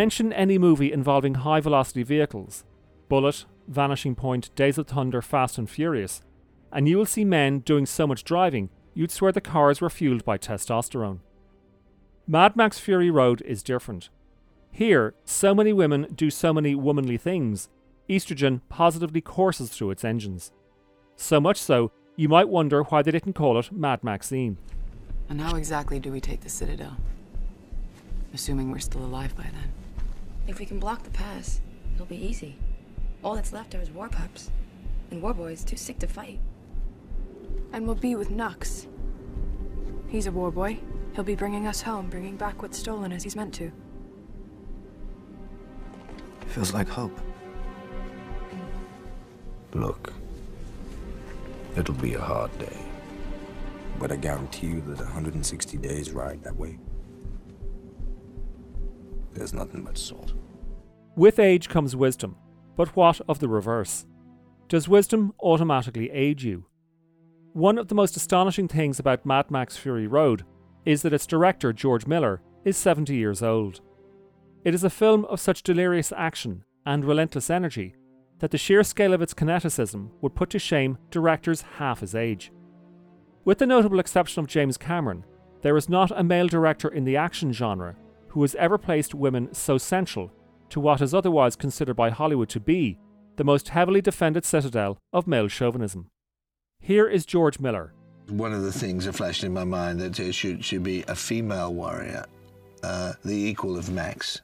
[0.00, 2.64] Mention any movie involving high velocity vehicles
[3.10, 6.22] Bullet, Vanishing Point, Days of Thunder, Fast and Furious
[6.72, 10.24] and you will see men doing so much driving you'd swear the cars were fueled
[10.24, 11.18] by testosterone.
[12.26, 14.08] Mad Max Fury Road is different.
[14.70, 17.68] Here, so many women do so many womanly things,
[18.08, 20.50] estrogen positively courses through its engines.
[21.16, 24.56] So much so, you might wonder why they didn't call it Mad Maxine.
[25.28, 26.96] And how exactly do we take the Citadel?
[28.32, 29.74] Assuming we're still alive by then.
[30.50, 31.60] If we can block the pass,
[31.94, 32.56] it'll be easy.
[33.22, 34.50] All that's left are his war pups.
[35.12, 36.40] And war boys too sick to fight.
[37.72, 38.88] And we'll be with Nux.
[40.08, 40.80] He's a war boy.
[41.14, 43.70] He'll be bringing us home, bringing back what's stolen as he's meant to.
[46.48, 47.16] Feels like hope.
[49.72, 50.12] Look,
[51.76, 52.76] it'll be a hard day.
[54.00, 56.80] But I guarantee you that 160 days ride that way,
[59.32, 60.34] there's nothing but salt.
[61.16, 62.36] With age comes wisdom,
[62.76, 64.06] but what of the reverse?
[64.68, 66.66] Does wisdom automatically age you?
[67.52, 70.44] One of the most astonishing things about Mad Max Fury Road
[70.86, 73.80] is that its director, George Miller, is 70 years old.
[74.64, 77.96] It is a film of such delirious action and relentless energy
[78.38, 82.52] that the sheer scale of its kineticism would put to shame directors half his age.
[83.44, 85.24] With the notable exception of James Cameron,
[85.62, 87.96] there is not a male director in the action genre
[88.28, 90.30] who has ever placed women so central
[90.70, 92.98] to what is otherwise considered by Hollywood to be
[93.36, 96.10] the most heavily defended citadel of male chauvinism.
[96.80, 97.92] Here is George Miller.
[98.28, 101.14] One of the things that flashed in my mind that there should, should be a
[101.14, 102.24] female warrior,
[102.82, 104.40] uh, the equal of Max,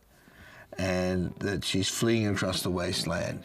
[0.79, 3.45] and that she's fleeing across the wasteland,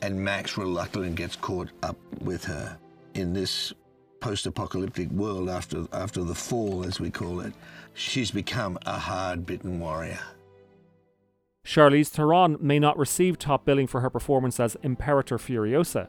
[0.00, 2.78] and Max reluctantly gets caught up with her
[3.14, 3.72] in this
[4.20, 7.52] post-apocalyptic world after after the fall, as we call it.
[7.94, 10.20] She's become a hard-bitten warrior.
[11.72, 16.08] Charlize Theron may not receive top billing for her performance as Imperator Furiosa,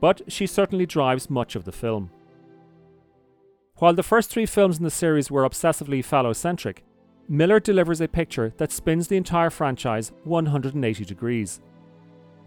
[0.00, 2.08] but she certainly drives much of the film.
[3.78, 6.82] While the first three films in the series were obsessively phallocentric,
[7.28, 11.60] Miller delivers a picture that spins the entire franchise 180 degrees.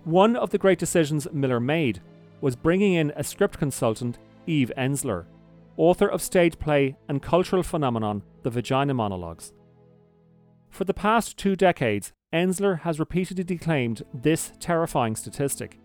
[0.05, 2.01] One of the great decisions Miller made
[2.39, 4.17] was bringing in a script consultant,
[4.47, 5.25] Eve Ensler,
[5.75, 9.51] author of stage play and cultural phenomenon The Vagina Monologues.
[10.69, 15.79] For the past two decades, Ensler has repeatedly declaimed this terrifying statistic.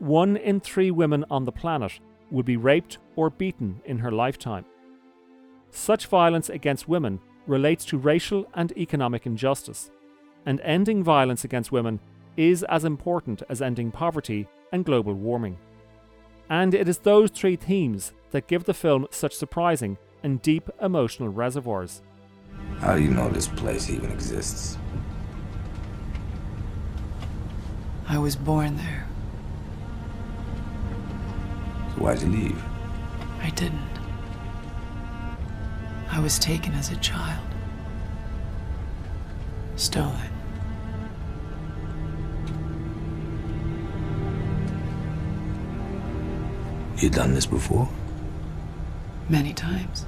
[0.00, 2.00] One in three women on the planet
[2.32, 4.64] would be raped or beaten in her lifetime.
[5.70, 9.92] Such violence against women relates to racial and economic injustice,
[10.44, 12.00] and ending violence against women
[12.36, 15.56] is as important as ending poverty and global warming.
[16.48, 21.28] And it is those three themes that give the film such surprising and deep emotional
[21.28, 22.02] reservoirs.
[22.78, 24.76] How do you know this place even exists?
[28.10, 29.06] I was born there.
[31.94, 32.60] So why'd you leave?
[33.40, 33.78] I didn't.
[36.10, 37.46] I was taken as a child.
[39.76, 40.32] Stolen.
[46.96, 47.88] You done this before?
[49.28, 50.04] Many times.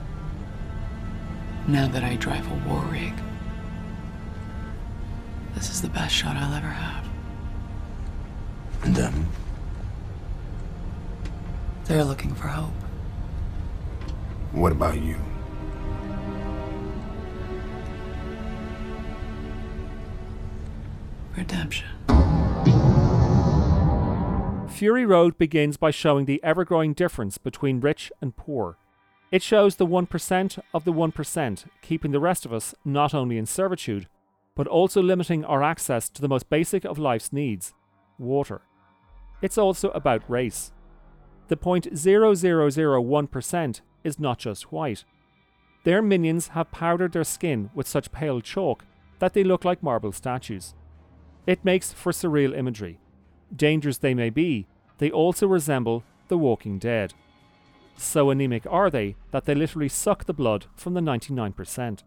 [1.68, 3.14] Now that I drive a war rig,
[5.54, 7.01] this is the best shot I'll ever have.
[8.82, 9.28] And them?
[11.84, 12.72] They're looking for hope.
[14.52, 15.16] What about you?
[21.36, 21.88] Redemption.
[24.68, 28.76] Fury Road begins by showing the ever growing difference between rich and poor.
[29.30, 33.46] It shows the 1% of the 1%, keeping the rest of us not only in
[33.46, 34.08] servitude,
[34.54, 37.72] but also limiting our access to the most basic of life's needs
[38.18, 38.62] water.
[39.42, 40.72] It's also about race.
[41.48, 45.04] The 0.0001% is not just white.
[45.84, 48.84] Their minions have powdered their skin with such pale chalk
[49.18, 50.74] that they look like marble statues.
[51.46, 53.00] It makes for surreal imagery.
[53.54, 54.66] Dangerous they may be,
[54.98, 57.14] they also resemble the walking dead.
[57.96, 62.02] So anemic are they that they literally suck the blood from the 99%.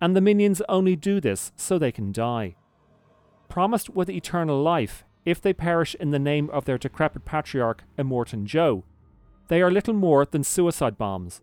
[0.00, 2.56] And the minions only do this so they can die.
[3.48, 8.44] Promised with eternal life if they perish in the name of their decrepit patriarch, Immortan
[8.44, 8.84] Joe,
[9.48, 11.40] they are little more than suicide bombs.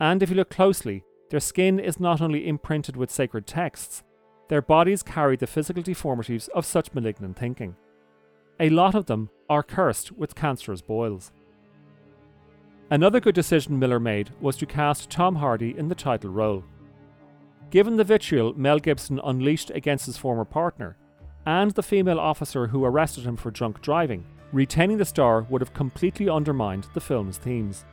[0.00, 4.02] And if you look closely, their skin is not only imprinted with sacred texts,
[4.48, 7.76] their bodies carry the physical deformities of such malignant thinking.
[8.60, 11.32] A lot of them are cursed with cancerous boils.
[12.90, 16.64] Another good decision Miller made was to cast Tom Hardy in the title role.
[17.70, 20.96] Given the vitriol Mel Gibson unleashed against his former partner,
[21.48, 24.22] and the female officer who arrested him for drunk driving,
[24.52, 27.86] retaining the star would have completely undermined the film's themes.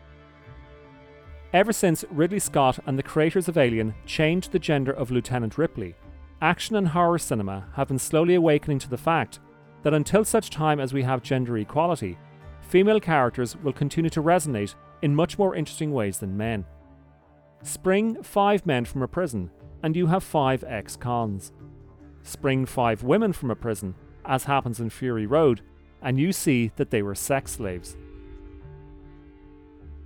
[1.53, 5.95] Ever since Ridley Scott and the creators of Alien changed the gender of Lieutenant Ripley,
[6.41, 9.39] action and horror cinema have been slowly awakening to the fact
[9.83, 12.17] that until such time as we have gender equality,
[12.59, 16.65] female characters will continue to resonate in much more interesting ways than men.
[17.63, 19.49] Spring five men from a prison,
[19.81, 21.53] and you have five ex cons.
[22.25, 23.93] Spring five women from a prison,
[24.25, 25.61] as happens in Fury Road,
[26.01, 27.95] and you see that they were sex slaves.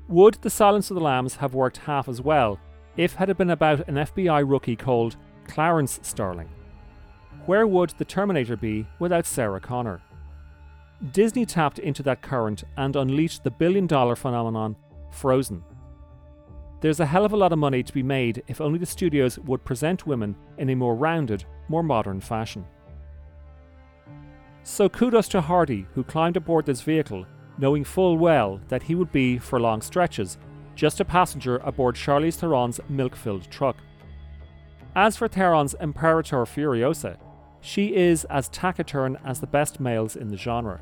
[0.09, 2.59] Would The Silence of the Lambs have worked half as well
[2.97, 5.15] if had it been about an FBI rookie called
[5.47, 6.49] Clarence Starling?
[7.45, 10.01] Where would The Terminator be without Sarah Connor?
[11.13, 14.75] Disney tapped into that current and unleashed the billion dollar phenomenon
[15.11, 15.63] Frozen.
[16.81, 19.37] There's a hell of a lot of money to be made if only the studios
[19.39, 22.65] would present women in a more rounded, more modern fashion.
[24.63, 27.25] So kudos to Hardy, who climbed aboard this vehicle,
[27.57, 30.37] knowing full well that he would be, for long stretches,
[30.75, 33.75] just a passenger aboard Charlize Theron's milk filled truck.
[34.95, 37.17] As for Theron's Imperator Furiosa,
[37.59, 40.79] she is as taciturn as the best males in the genre,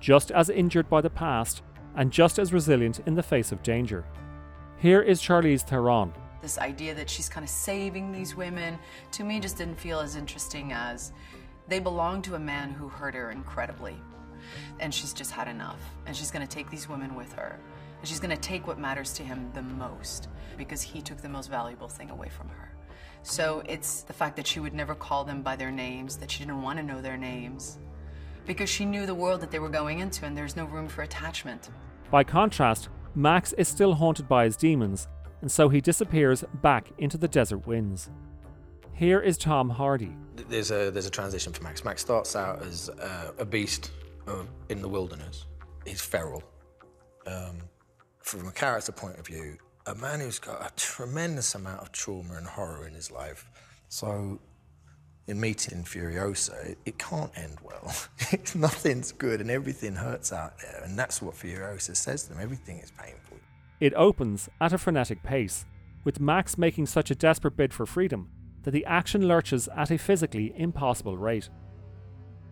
[0.00, 1.62] just as injured by the past,
[1.94, 4.04] and just as resilient in the face of danger.
[4.80, 6.12] Here is Charlize Theron.
[6.40, 8.78] This idea that she's kind of saving these women,
[9.10, 11.12] to me, just didn't feel as interesting as
[11.66, 13.96] they belong to a man who hurt her incredibly.
[14.78, 15.80] And she's just had enough.
[16.06, 17.58] And she's going to take these women with her.
[17.98, 21.28] And she's going to take what matters to him the most because he took the
[21.28, 22.72] most valuable thing away from her.
[23.24, 26.44] So it's the fact that she would never call them by their names, that she
[26.44, 27.78] didn't want to know their names,
[28.46, 31.02] because she knew the world that they were going into and there's no room for
[31.02, 31.68] attachment.
[32.12, 32.88] By contrast,
[33.18, 35.08] Max is still haunted by his demons,
[35.40, 38.10] and so he disappears back into the desert winds.
[38.92, 40.16] Here is Tom Hardy.
[40.48, 41.84] There's a there's a transition for Max.
[41.84, 43.90] Max starts out as uh, a beast
[44.68, 45.46] in the wilderness.
[45.84, 46.44] He's feral.
[47.26, 47.58] Um,
[48.22, 49.56] from a character point of view,
[49.86, 53.50] a man who's got a tremendous amount of trauma and horror in his life.
[53.88, 54.38] So,
[55.28, 57.94] in meeting Furiosa, it, it can't end well.
[58.54, 60.82] Nothing's good and everything hurts out there.
[60.82, 63.36] And that's what Furiosa says to them everything is painful.
[63.78, 65.66] It opens at a frenetic pace,
[66.02, 68.30] with Max making such a desperate bid for freedom
[68.62, 71.50] that the action lurches at a physically impossible rate.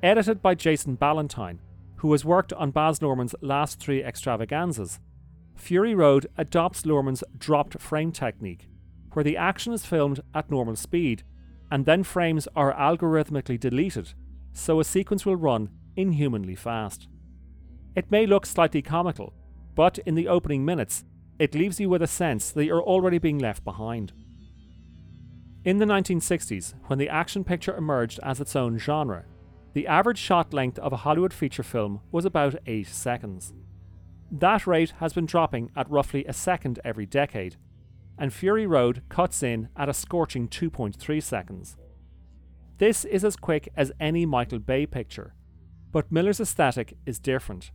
[0.03, 1.61] Edited by Jason Ballantine,
[1.97, 5.01] who has worked on Baz Luhrmann's last three extravaganzas,
[5.57, 8.69] Fury Road adopts Luhrmann's dropped frame technique,
[9.15, 11.25] where the action is filmed at normal speed
[11.71, 14.15] and then frames are algorithmically deleted,
[14.53, 17.09] so a sequence will run inhumanly fast.
[17.95, 19.33] It may look slightly comical,
[19.75, 21.05] but in the opening minutes,
[21.39, 24.13] it leaves you with a sense that you're already being left behind.
[25.65, 29.25] In the 1960s, when the action picture emerged as its own genre,
[29.73, 33.53] the average shot length of a Hollywood feature film was about 8 seconds.
[34.31, 37.57] That rate has been dropping at roughly a second every decade,
[38.19, 41.77] and Fury Road cuts in at a scorching 2.3 seconds.
[42.79, 45.35] This is as quick as any Michael Bay picture,
[45.93, 47.71] but Miller's aesthetic is different.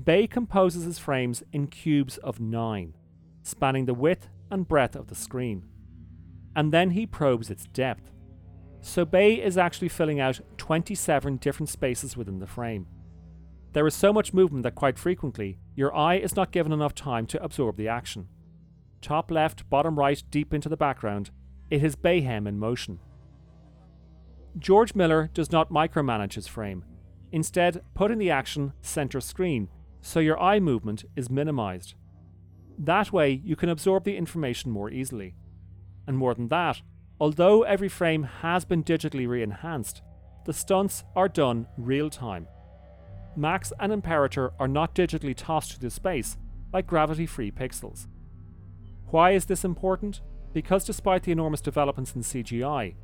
[0.00, 2.94] Bay composes his frames in cubes of 9,
[3.42, 5.64] spanning the width and breadth of the screen,
[6.54, 8.10] and then he probes its depth.
[8.80, 12.86] So Bay is actually filling out 27 different spaces within the frame.
[13.72, 17.26] There is so much movement that quite frequently, your eye is not given enough time
[17.28, 18.28] to absorb the action.
[19.02, 21.30] Top left, bottom right, deep into the background,
[21.70, 23.00] it is Bayhem in motion.
[24.58, 26.84] George Miller does not micromanage his frame,
[27.32, 29.68] instead, putting the action center screen
[30.00, 31.94] so your eye movement is minimized.
[32.78, 35.34] That way, you can absorb the information more easily.
[36.06, 36.82] And more than that,
[37.20, 40.02] although every frame has been digitally re enhanced,
[40.44, 42.46] the stunts are done real time.
[43.36, 46.36] Max and Imperator are not digitally tossed through space
[46.72, 48.06] like gravity free pixels.
[49.12, 50.22] Why is this important?
[50.54, 52.94] Because despite the enormous developments in CGI,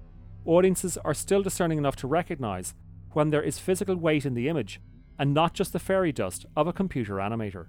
[0.46, 2.72] audiences are still discerning enough to recognise
[3.12, 4.80] when there is physical weight in the image
[5.18, 7.66] and not just the fairy dust of a computer animator.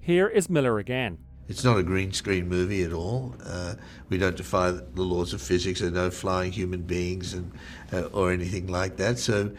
[0.00, 1.16] Here is Miller again.
[1.48, 3.36] It's not a green screen movie at all.
[3.42, 3.76] Uh,
[4.10, 5.80] we don't defy the laws of physics.
[5.80, 7.52] There are no flying human beings and,
[7.90, 9.18] uh, or anything like that.
[9.18, 9.50] So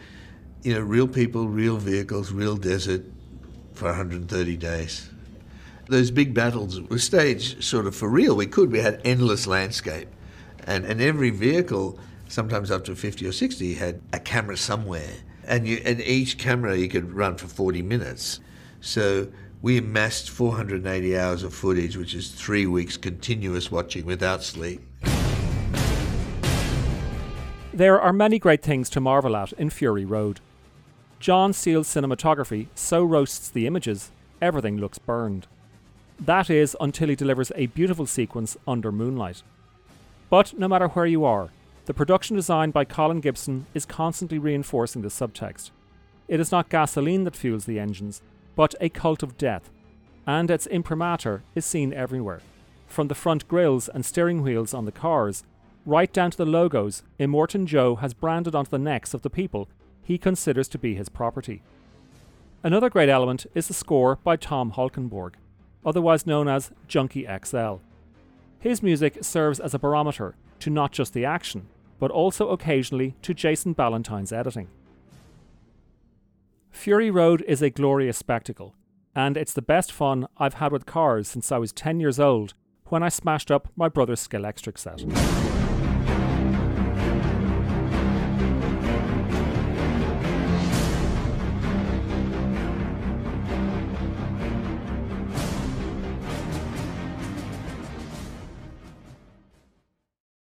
[0.62, 3.02] you know, real people, real vehicles, real desert
[3.72, 5.10] for 130 days.
[5.86, 8.36] Those big battles were staged sort of for real.
[8.36, 8.72] We could.
[8.72, 10.08] We had endless landscape.
[10.66, 11.98] And, and every vehicle,
[12.28, 15.10] sometimes up to 50 or 60, had a camera somewhere.
[15.46, 18.40] And, you, and each camera you could run for 40 minutes.
[18.80, 19.28] So
[19.60, 24.80] we amassed 480 hours of footage, which is three weeks continuous watching without sleep.
[27.74, 30.40] There are many great things to marvel at in Fury Road.
[31.18, 35.46] John Seale's cinematography so roasts the images, everything looks burned.
[36.20, 39.42] That is until he delivers a beautiful sequence under moonlight.
[40.30, 41.50] But no matter where you are,
[41.86, 45.70] the production design by Colin Gibson is constantly reinforcing the subtext.
[46.28, 48.22] It is not gasoline that fuels the engines,
[48.56, 49.68] but a cult of death,
[50.26, 52.40] and its imprimatur is seen everywhere.
[52.86, 55.44] From the front grills and steering wheels on the cars,
[55.84, 59.68] right down to the logos Immortan Joe has branded onto the necks of the people
[60.02, 61.62] he considers to be his property.
[62.62, 65.34] Another great element is the score by Tom Holkenborg,
[65.84, 67.76] otherwise known as Junkie XL.
[68.58, 71.66] His music serves as a barometer to not just the action,
[71.98, 74.68] but also occasionally to Jason Ballantine's editing.
[76.70, 78.74] Fury Road is a glorious spectacle,
[79.14, 82.54] and it's the best fun I've had with cars since I was 10 years old
[82.86, 85.53] when I smashed up my brother's Scalextric set.